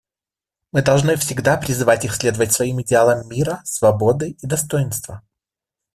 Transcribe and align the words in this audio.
Мы 0.71 0.81
должны 0.81 1.15
всегда 1.15 1.57
призывать 1.57 2.05
их 2.05 2.15
следовать 2.15 2.51
своим 2.53 2.81
идеалам 2.81 3.29
мира, 3.29 3.61
свободы 3.65 4.31
и 4.41 4.47
достоинства. 4.47 5.21